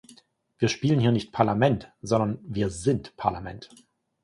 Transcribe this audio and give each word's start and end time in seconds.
Wir 0.57 0.67
spielen 0.67 0.99
hier 0.99 1.11
nicht 1.11 1.31
Parlament, 1.31 1.91
sondern 2.01 2.39
wir 2.41 2.71
sind 2.71 3.15
Parlament. 3.17 3.69